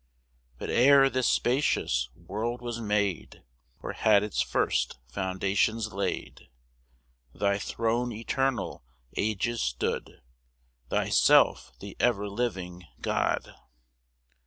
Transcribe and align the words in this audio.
2 0.57 0.57
But 0.57 0.69
ere 0.71 1.11
this 1.11 1.27
spacious 1.27 2.09
world 2.15 2.59
was 2.59 2.81
made, 2.81 3.43
Or 3.83 3.93
had 3.93 4.23
its 4.23 4.41
first 4.41 4.97
foundations 5.07 5.93
laid, 5.93 6.49
Thy 7.35 7.59
throne 7.59 8.11
eternal 8.11 8.83
ages 9.15 9.61
stood, 9.61 10.23
Thyself 10.89 11.73
the 11.79 11.95
ever 11.99 12.27
living 12.27 12.87
God. 12.99 13.53